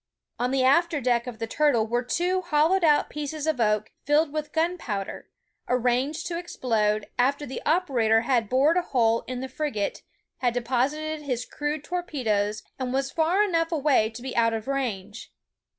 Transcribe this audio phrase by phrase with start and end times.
[0.39, 4.33] On the after deck of the Turtle were two hollowed out pieces of oak filled
[4.33, 5.29] with gunpowder,
[5.69, 10.01] arranged to explode, after the oper ator had bored a hole in the frigate,
[10.37, 15.31] had deposited his crude torpedoes, and was far enough away to be out of range.